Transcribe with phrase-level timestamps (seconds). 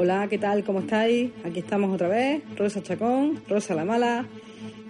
[0.00, 0.62] Hola, ¿qué tal?
[0.62, 1.32] ¿Cómo estáis?
[1.44, 4.26] Aquí estamos otra vez, Rosa Chacón, Rosa la Mala,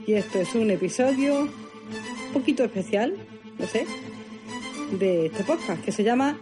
[0.06, 3.14] y esto es un episodio un poquito especial,
[3.58, 3.86] no sé,
[5.00, 6.38] de este podcast que se llama...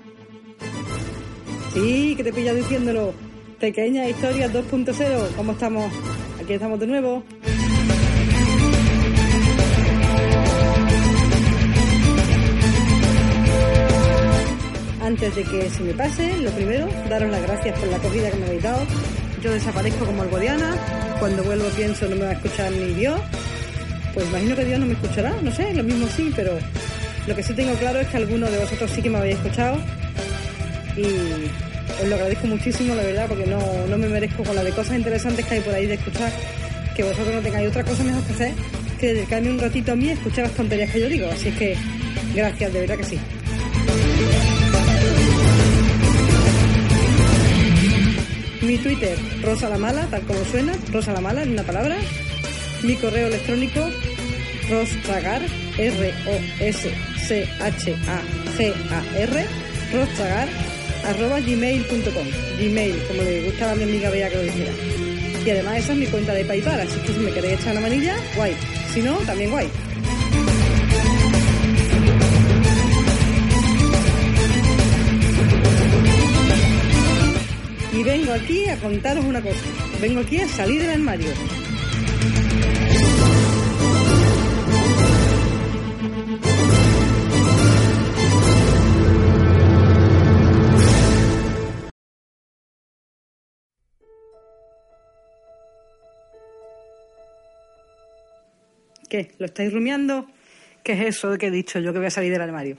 [1.75, 3.15] Sí, que te pillas diciéndolo,
[3.61, 5.93] Pequeña Historia 2.0, ¿cómo estamos?
[6.43, 7.23] Aquí estamos de nuevo.
[15.07, 18.39] Antes de que se me pase, lo primero, daros las gracias por la acogida que
[18.39, 18.85] me habéis dado.
[19.41, 20.75] Yo desaparezco como algodiana,
[21.21, 23.21] cuando vuelvo pienso no me va a escuchar ni Dios.
[24.13, 26.59] Pues imagino que Dios no me escuchará, no sé, lo mismo sí, pero
[27.25, 29.79] lo que sí tengo claro es que alguno de vosotros sí que me habéis escuchado
[30.97, 31.05] y
[32.03, 34.97] os lo agradezco muchísimo, la verdad, porque no, no me merezco con la de cosas
[34.97, 36.33] interesantes que hay por ahí de escuchar,
[36.97, 38.53] que vosotros no tengáis otra cosa mejor que hacer
[38.99, 41.29] que dedicarme un ratito a mí a escuchar las tonterías que yo digo.
[41.31, 41.77] Así es que
[42.35, 43.21] gracias, de verdad que sí.
[48.77, 51.97] Mi Twitter, Rosa la Mala, tal como suena, Rosa la Mala en una palabra.
[52.83, 53.81] Mi correo electrónico,
[54.69, 55.41] rostragar,
[55.79, 56.17] R-O-S-C-H-A-G-A-R,
[59.95, 60.49] rostragar,
[61.07, 62.27] arroba gmail.com.
[62.61, 64.73] Gmail, como le gustaba a mi amiga Bea que lo dijera.
[65.47, 67.81] Y además esa es mi cuenta de PayPal, así que si me queréis echar la
[67.81, 68.55] manilla, guay.
[68.93, 69.71] Si no, también guay.
[78.37, 79.61] Aquí a contaros una cosa.
[80.01, 81.31] Vengo aquí a salir del armario.
[99.09, 99.31] ¿Qué?
[99.39, 100.27] ¿Lo estáis rumiando?
[100.83, 102.77] ¿Qué es eso que he dicho yo que voy a salir del armario?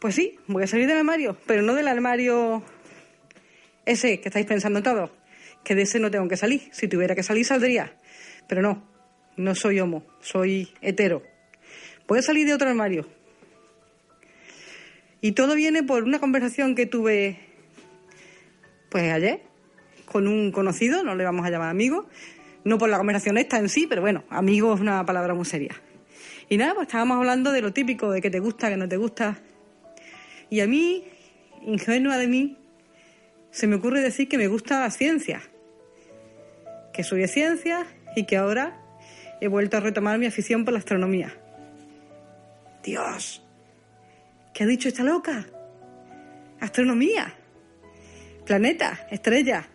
[0.00, 2.62] Pues sí, voy a salir del armario, pero no del armario
[3.86, 5.10] ese que estáis pensando todos,
[5.64, 6.68] que de ese no tengo que salir.
[6.72, 7.96] Si tuviera que salir, saldría.
[8.46, 8.86] Pero no,
[9.36, 11.22] no soy homo, soy hetero.
[12.06, 13.06] Voy a salir de otro armario.
[15.20, 17.38] Y todo viene por una conversación que tuve,
[18.90, 19.42] pues ayer,
[20.04, 22.06] con un conocido, no le vamos a llamar amigo,
[22.64, 25.74] no por la conversación esta en sí, pero bueno, amigo es una palabra muy seria.
[26.48, 28.96] Y nada, pues estábamos hablando de lo típico, de que te gusta, que no te
[28.96, 29.38] gusta.
[30.48, 31.04] Y a mí,
[31.62, 32.56] ingenua de mí,
[33.56, 35.40] se me ocurre decir que me gusta la ciencia,
[36.92, 38.78] que soy de ciencia y que ahora
[39.40, 41.32] he vuelto a retomar mi afición por la astronomía.
[42.82, 43.42] Dios,
[44.52, 45.46] ¿qué ha dicho esta loca?
[46.60, 47.32] Astronomía,
[48.44, 49.66] planeta, estrella,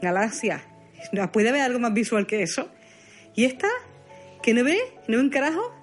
[0.00, 0.62] galaxia.
[1.10, 2.70] ¿No puede haber algo más visual que eso?
[3.34, 3.66] ¿Y esta?
[4.44, 4.78] ¿Que no ve?
[5.08, 5.74] ¿No ve un carajo?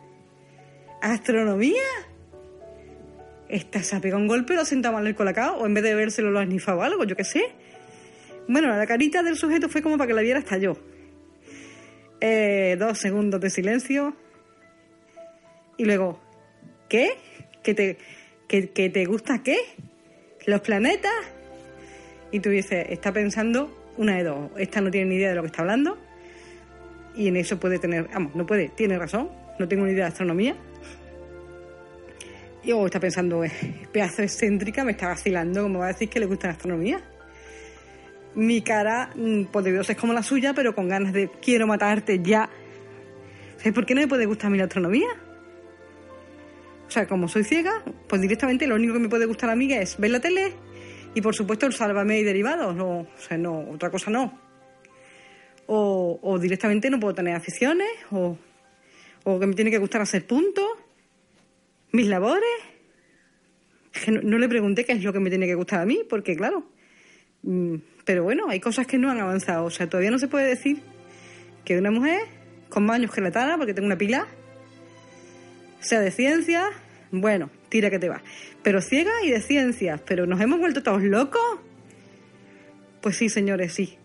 [1.01, 1.83] ¿Astronomía?
[3.49, 5.83] Esta se ha pegado un golpe, lo ha sentado mal el colacao, o en vez
[5.83, 7.43] de vérselo lo ha esnifado algo, yo qué sé.
[8.47, 10.77] Bueno, la carita del sujeto fue como para que la viera hasta yo.
[12.19, 14.15] Eh, dos segundos de silencio.
[15.77, 16.19] Y luego,
[16.89, 17.11] ¿qué?
[17.63, 17.97] ¿Que te,
[18.47, 19.57] que te gusta qué?
[20.45, 21.11] ¿Los planetas?
[22.31, 24.51] Y tú dices, está pensando una de dos.
[24.57, 25.97] Esta no tiene ni idea de lo que está hablando.
[27.15, 29.29] Y en eso puede tener, vamos, no puede, tiene razón.
[29.59, 30.55] No tengo ni idea de astronomía.
[32.67, 33.51] Y luego está pensando, eh,
[33.93, 36.99] pedazo excéntrica, me está vacilando, como va a decir que le gusta la astronomía.
[38.35, 41.65] Mi cara, mm, pues de Dios, es como la suya, pero con ganas de quiero
[41.65, 42.49] matarte ya.
[43.55, 45.07] ¿Sabes por qué no me puede gustar a mí la astronomía?
[46.85, 49.71] O sea, como soy ciega, pues directamente lo único que me puede gustar a mí
[49.71, 50.51] es ver la tele
[51.15, 52.75] y por supuesto el sálvame y derivados.
[52.75, 54.37] No, o sea, no, otra cosa no.
[55.67, 58.37] O, o directamente no puedo tener aficiones, o,
[59.23, 60.67] o que me tiene que gustar hacer puntos,
[61.91, 62.49] mis labores.
[63.93, 65.85] Es que no, no le pregunté qué es lo que me tiene que gustar a
[65.85, 66.69] mí, porque claro.
[67.43, 67.75] mm,
[68.05, 69.65] Pero bueno, hay cosas que no han avanzado.
[69.65, 70.81] O sea, todavía no se puede decir
[71.65, 72.21] que una mujer
[72.69, 74.27] con más años que la tana, porque tengo una pila,
[75.79, 76.69] sea de ciencia,
[77.11, 78.21] Bueno, tira que te va.
[78.63, 80.01] Pero ciega y de ciencias.
[80.05, 81.41] ¿Pero nos hemos vuelto todos locos?
[83.01, 83.97] Pues sí, señores, sí.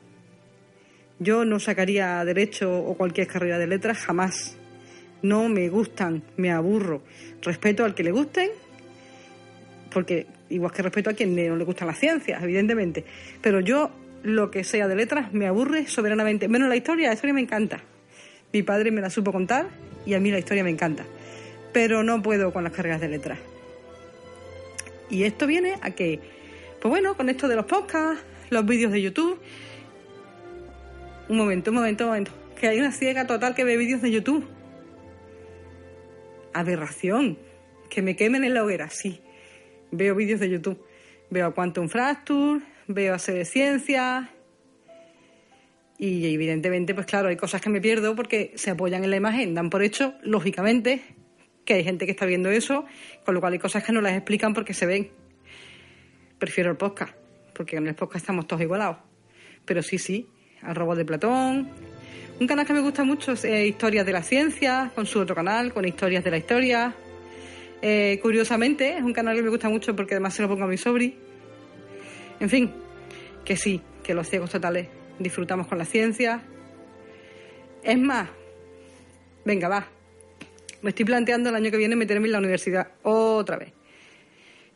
[1.18, 4.56] Yo no sacaría derecho o cualquier carrera de letras jamás.
[5.22, 7.02] No me gustan, me aburro.
[7.42, 8.50] Respeto al que le gusten,
[9.92, 13.04] porque igual que respeto a quien no le gustan las ciencias, evidentemente.
[13.40, 13.90] Pero yo
[14.22, 16.48] lo que sea de letras me aburre soberanamente.
[16.48, 17.80] Menos la historia, la historia me encanta.
[18.52, 19.68] Mi padre me la supo contar
[20.06, 21.04] y a mí la historia me encanta.
[21.72, 23.38] Pero no puedo con las carreras de letras.
[25.08, 26.20] Y esto viene a que,
[26.80, 29.38] pues bueno, con esto de los podcasts, los vídeos de YouTube.
[31.28, 32.32] Un momento, un momento, un momento.
[32.58, 34.46] Que hay una ciega total que ve vídeos de YouTube.
[36.54, 37.38] Aberración.
[37.90, 39.20] Que me quemen en la hoguera, sí.
[39.90, 40.82] Veo vídeos de YouTube.
[41.30, 44.28] Veo a Quantum Fracture, veo a de Ciencias.
[45.98, 49.54] Y evidentemente, pues claro, hay cosas que me pierdo porque se apoyan en la imagen,
[49.54, 51.02] dan por hecho, lógicamente,
[51.64, 52.84] que hay gente que está viendo eso,
[53.24, 55.10] con lo cual hay cosas que no las explican porque se ven.
[56.38, 57.14] Prefiero el podcast,
[57.54, 58.98] porque en el podcast estamos todos igualados.
[59.64, 60.28] Pero sí, sí,
[60.60, 61.91] al robot de Platón.
[62.42, 65.32] Un canal que me gusta mucho es eh, Historias de la Ciencia, con su otro
[65.32, 66.92] canal, con Historias de la Historia.
[67.80, 70.66] Eh, curiosamente, es un canal que me gusta mucho porque además se lo pongo a
[70.66, 71.16] mi sobri.
[72.40, 72.72] En fin,
[73.44, 74.88] que sí, que los ciegos totales
[75.20, 76.42] disfrutamos con la ciencia.
[77.84, 78.28] Es más,
[79.44, 79.86] venga, va.
[80.82, 83.72] Me estoy planteando el año que viene meterme en la universidad otra vez.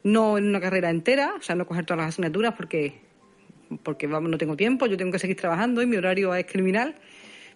[0.04, 3.00] No en una carrera entera, o sea, no coger todas las asignaturas porque,
[3.82, 6.94] porque vamos, no tengo tiempo, yo tengo que seguir trabajando y mi horario es criminal.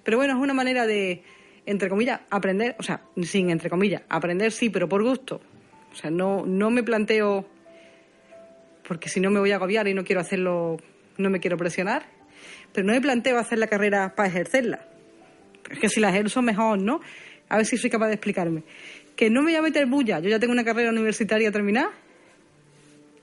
[0.05, 1.23] Pero bueno, es una manera de,
[1.67, 5.41] entre comillas, aprender, o sea, sin entre comillas, aprender sí, pero por gusto.
[5.93, 7.47] O sea, no, no me planteo,
[8.87, 10.77] porque si no me voy a agobiar y no quiero hacerlo,
[11.19, 12.07] no me quiero presionar,
[12.73, 14.87] pero no me planteo hacer la carrera para ejercerla.
[15.71, 17.01] Es que si la ejerzo mejor, ¿no?
[17.49, 18.63] A ver si soy capaz de explicarme.
[19.17, 20.21] Que no me voy a meter bulla.
[20.21, 21.91] Yo ya tengo una carrera universitaria terminada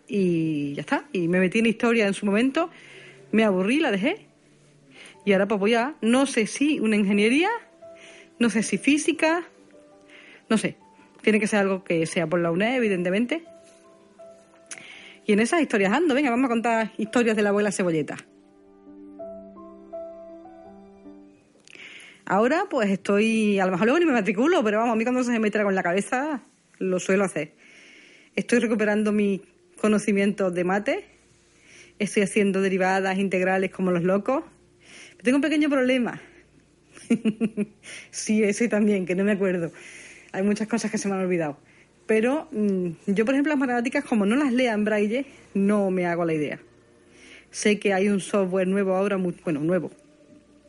[0.08, 1.06] y ya está.
[1.12, 2.70] Y me metí en historia en su momento,
[3.32, 4.27] me aburrí, la dejé.
[5.28, 7.50] Y ahora pues voy a, no sé si una ingeniería,
[8.40, 9.44] no sé si física,
[10.48, 10.78] no sé.
[11.22, 13.44] Tiene que ser algo que sea por la UNED, evidentemente.
[15.26, 18.16] Y en esas historias ando, venga, vamos a contar historias de la abuela cebolleta.
[22.26, 25.26] Ahora pues estoy, a lo mejor luego ni me matriculo, pero vamos, a mí cuando
[25.26, 26.42] se me mete con la cabeza
[26.80, 27.54] lo suelo hacer.
[28.38, 29.42] Estoy recuperando mi
[29.76, 31.06] conocimiento de mate,
[32.00, 34.46] estoy haciendo derivadas integrales como los locos.
[35.22, 36.22] Tengo un pequeño problema.
[38.12, 39.72] sí, ese también, que no me acuerdo.
[40.32, 41.58] Hay muchas cosas que se me han olvidado.
[42.06, 46.06] Pero mm, yo, por ejemplo, las matemáticas, como no las lea en braille, no me
[46.06, 46.60] hago la idea.
[47.52, 49.92] Sé que hay un software nuevo ahora, muy, bueno, nuevo,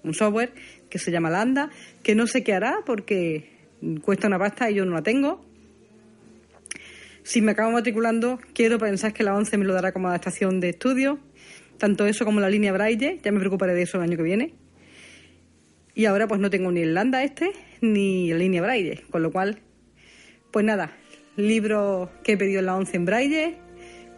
[0.02, 0.52] un software
[0.88, 1.70] que se llama Landa,
[2.02, 3.50] que no sé qué hará porque
[4.02, 5.44] cuesta una pasta y yo no la tengo.
[7.22, 10.70] Si me acabo matriculando, quiero pensar que la 11 me lo dará como adaptación de
[10.70, 11.18] estudio,
[11.78, 14.54] tanto eso como la línea Braille, ya me preocuparé de eso el año que viene.
[15.94, 19.32] Y ahora pues no tengo ni el Landa este, ni la línea Braille, con lo
[19.32, 19.60] cual,
[20.50, 20.92] pues nada,
[21.36, 23.54] libro que he pedido en la 11 en Braille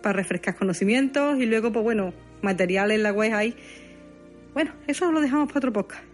[0.03, 2.13] para refrescar conocimientos y luego pues bueno,
[2.43, 3.55] material en la web hay.
[4.53, 6.11] Bueno, eso lo dejamos para otro podcast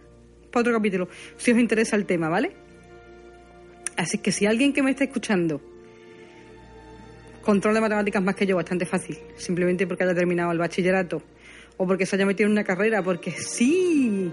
[0.59, 1.07] otro capítulo,
[1.37, 2.51] si os interesa el tema, ¿vale?
[3.95, 5.61] Así que si alguien que me está escuchando
[7.41, 11.23] control de matemáticas más que yo, bastante fácil, simplemente porque haya terminado el bachillerato
[11.77, 14.31] o porque se haya metido en una carrera, porque sí,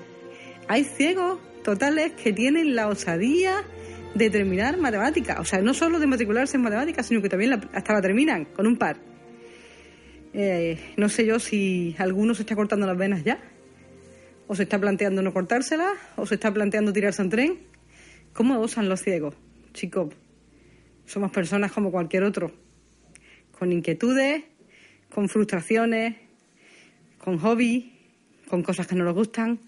[0.68, 3.62] hay ciegos totales que tienen la osadía
[4.14, 7.92] de terminar matemáticas, o sea, no solo de matricularse en matemáticas, sino que también hasta
[7.92, 8.96] la terminan con un par.
[10.32, 13.38] Eh, no sé yo si alguno se está cortando las venas ya
[14.46, 17.58] o se está planteando no cortársela, o se está planteando tirarse un tren.
[18.32, 19.34] ¿Cómo osan los ciegos?
[19.72, 20.14] Chicos,
[21.06, 22.52] somos personas como cualquier otro,
[23.58, 24.44] con inquietudes,
[25.12, 26.16] con frustraciones,
[27.24, 27.86] con hobbies,
[28.48, 29.58] con cosas que no nos gustan.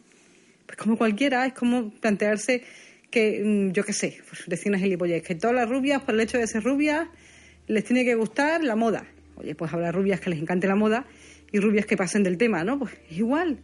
[0.66, 2.62] Pues como cualquiera, es como plantearse
[3.10, 6.20] que, mm, yo qué sé, pues decir una gilipollez, que todas las rubias, por el
[6.20, 7.08] hecho de ser rubias,
[7.66, 9.06] les tiene que gustar la moda.
[9.36, 11.06] Oye, pues habrá rubias que les encante la moda
[11.50, 12.78] y rubias que pasen del tema, ¿no?
[12.78, 13.58] Pues igual.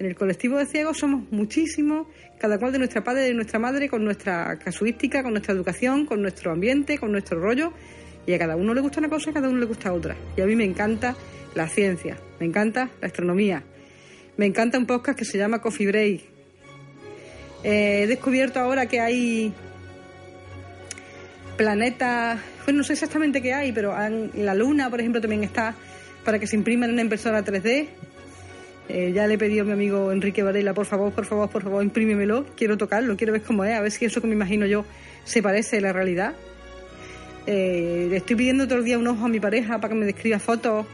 [0.00, 2.08] En el colectivo de ciegos somos muchísimos,
[2.40, 6.22] cada cual de nuestra padre de nuestra madre, con nuestra casuística, con nuestra educación, con
[6.22, 7.72] nuestro ambiente, con nuestro rollo.
[8.26, 10.16] Y a cada uno le gusta una cosa, a cada uno le gusta otra.
[10.36, 11.16] Y a mí me encanta
[11.54, 13.62] la ciencia, me encanta la astronomía,
[14.36, 16.20] me encanta un podcast que se llama Coffee Break.
[17.64, 19.52] Eh, he descubierto ahora que hay
[21.56, 23.94] planetas, bueno, no sé exactamente qué hay, pero
[24.34, 25.74] la Luna, por ejemplo, también está
[26.24, 27.88] para que se imprima en una impresora 3D
[28.88, 31.62] eh, ya le he pedido a mi amigo Enrique Varela, por favor, por favor, por
[31.62, 32.44] favor, imprímemelo.
[32.56, 34.84] Quiero tocarlo, quiero ver cómo es, a ver si eso que me imagino yo
[35.24, 36.34] se parece a la realidad.
[37.46, 40.06] Eh, le estoy pidiendo todo el día un ojo a mi pareja para que me
[40.06, 40.86] describa fotos.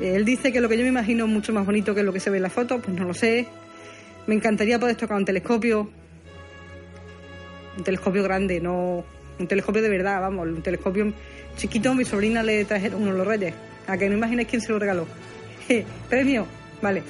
[0.00, 2.12] Eh, él dice que lo que yo me imagino es mucho más bonito que lo
[2.12, 3.46] que se ve en la foto, pues no lo sé.
[4.26, 5.90] Me encantaría poder tocar un telescopio.
[7.76, 9.04] Un telescopio grande, no.
[9.38, 10.46] Un telescopio de verdad, vamos.
[10.46, 11.12] Un telescopio
[11.56, 13.54] chiquito, mi sobrina le trajeron uno de los reyes.
[13.86, 15.06] A que no imaginéis quién se lo regaló.
[16.08, 16.46] Premio,
[16.80, 17.02] vale.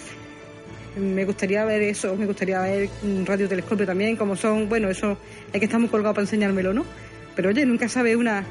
[0.96, 5.18] Me gustaría ver eso, me gustaría ver un radiotelescopio también, como son, bueno, eso
[5.52, 6.86] hay que estar muy colgado para enseñármelo, ¿no?
[7.36, 8.44] Pero oye, nunca sabe una.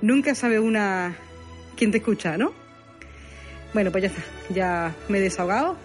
[0.00, 1.14] Nunca sabe una.
[1.76, 2.52] quién te escucha, ¿no?
[3.74, 4.22] Bueno, pues ya está.
[4.48, 5.76] Ya me he desahogado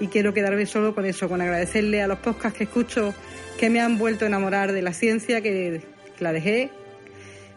[0.00, 3.14] y quiero quedarme solo con eso, con agradecerle a los podcasts que escucho
[3.58, 5.82] que me han vuelto a enamorar de la ciencia, que,
[6.18, 6.70] la dejé.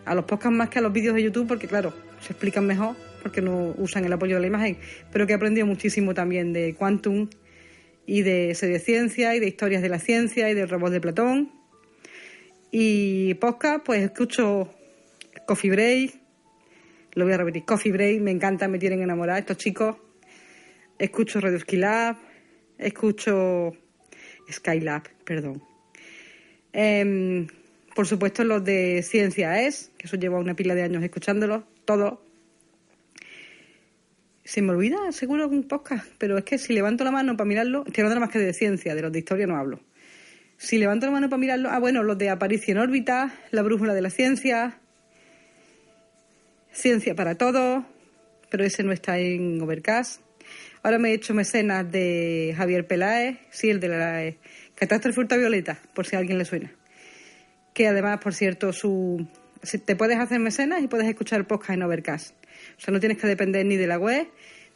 [0.05, 2.95] A los podcasts más que a los vídeos de YouTube, porque claro, se explican mejor,
[3.21, 4.77] porque no usan el apoyo de la imagen,
[5.11, 7.29] pero que he aprendido muchísimo también de Quantum
[8.05, 11.58] y de ciencia y de historias de la ciencia y del robot de Platón
[12.71, 14.69] y podcast, pues escucho
[15.47, 16.19] Coffee Break,
[17.13, 19.97] lo voy a repetir, Coffee Break, me encanta, me tienen enamorada estos chicos.
[20.97, 22.17] Escucho Radio Skylab,
[22.77, 23.73] escucho
[24.51, 25.63] Skylab, perdón.
[26.71, 27.47] Em,
[27.95, 32.19] por supuesto los de Ciencia Es, que eso lleva una pila de años escuchándolos, todos.
[34.43, 37.83] Se me olvida seguro un podcast, pero es que si levanto la mano para mirarlo,
[37.85, 39.79] estoy hablando más que de ciencia, de los de historia no hablo.
[40.59, 43.93] Si levanto la mano para mirarlo, ah, bueno, los de Aparicio en órbita, La brújula
[43.93, 44.77] de la ciencia,
[46.73, 47.85] Ciencia para todos,
[48.49, 50.21] pero ese no está en Overcast.
[50.83, 54.33] Ahora me he hecho mecenas de Javier Peláez, sí, el de la
[54.75, 56.69] Catástrofe Ultravioleta, por si a alguien le suena.
[57.73, 59.25] Que además, por cierto, su
[59.85, 62.35] te puedes hacer mecenas y puedes escuchar podcast en Overcast.
[62.77, 64.27] O sea, no tienes que depender ni de la web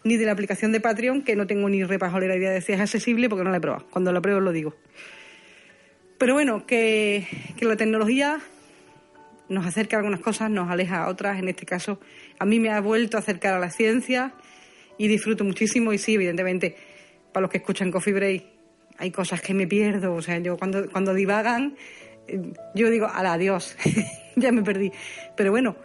[0.06, 2.80] ni de la aplicación de Patreon, que no tengo ni repajolera idea de si es
[2.80, 3.86] accesible porque no la he probado.
[3.90, 4.76] Cuando la pruebo lo digo.
[6.24, 7.28] Pero bueno, que,
[7.60, 8.40] la tecnología
[9.50, 11.38] nos acerca a algunas cosas, nos aleja a otras.
[11.38, 12.00] En este caso,
[12.40, 14.32] a mí me ha vuelto a acercar a la ciencia
[14.98, 15.92] y disfruto muchísimo.
[15.92, 16.78] Y sí, evidentemente,
[17.34, 18.46] para los que escuchan Coffee Break,
[19.00, 20.14] hay cosas que me pierdo.
[20.14, 21.76] O sea, yo cuando, cuando divagan,
[22.30, 22.40] eh,
[22.74, 23.76] yo digo, ala, adiós,
[24.38, 24.94] ya me perdí.
[25.36, 25.76] Pero bueno,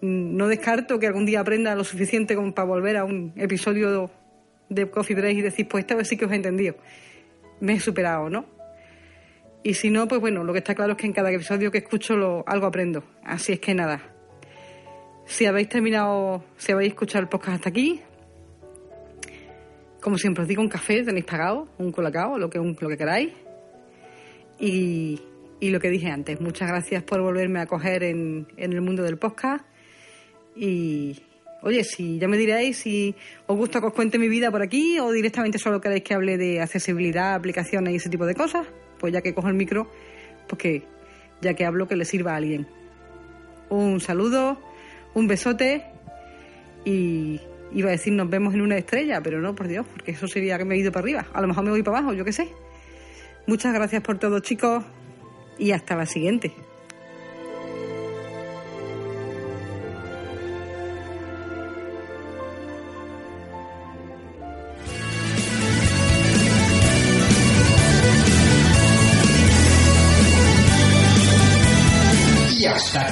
[0.00, 4.10] no descarto que algún día aprenda lo suficiente como para volver a un episodio
[4.70, 6.76] de Coffee Break y decir, pues esta vez sí que os he entendido.
[7.60, 8.61] Me he superado, ¿no?
[9.64, 11.78] Y si no, pues bueno, lo que está claro es que en cada episodio que
[11.78, 12.14] escucho
[12.46, 13.04] algo aprendo.
[13.22, 14.02] Así es que nada.
[15.24, 18.00] Si habéis terminado, si habéis escuchado el podcast hasta aquí,
[20.00, 23.30] como siempre os digo, un café tenéis pagado, un colacao, lo que, lo que queráis.
[24.58, 25.20] Y,
[25.60, 29.04] y, lo que dije antes, muchas gracias por volverme a coger en, en el mundo
[29.04, 29.64] del podcast.
[30.56, 31.22] Y
[31.62, 33.14] oye, si ya me diréis si
[33.46, 36.36] os gusta que os cuente mi vida por aquí o directamente solo queréis que hable
[36.36, 38.66] de accesibilidad, aplicaciones y ese tipo de cosas
[39.02, 39.90] pues ya que cojo el micro,
[40.46, 40.82] pues
[41.40, 42.68] ya que hablo que le sirva a alguien.
[43.68, 44.58] Un saludo,
[45.12, 45.84] un besote
[46.84, 47.40] y
[47.72, 50.56] iba a decir nos vemos en una estrella, pero no, por Dios, porque eso sería
[50.56, 51.26] que me he ido para arriba.
[51.32, 52.48] A lo mejor me voy para abajo, yo qué sé.
[53.48, 54.84] Muchas gracias por todo, chicos,
[55.58, 56.52] y hasta la siguiente.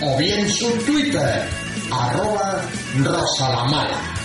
[0.01, 1.49] o bien su Twitter
[1.91, 2.63] arroba
[3.03, 4.18] rosalamala.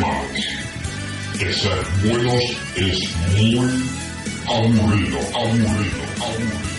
[0.00, 0.26] Más
[1.38, 2.42] que ser buenos
[2.76, 2.98] es
[3.30, 3.58] muy
[4.46, 6.69] aburrido, aburrido, aburrido.